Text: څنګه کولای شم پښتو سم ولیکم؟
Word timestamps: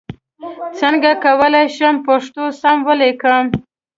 څنګه 0.79 1.09
کولای 1.23 1.67
شم 1.75 1.95
پښتو 2.07 2.43
سم 2.61 2.77
ولیکم؟ 2.87 3.45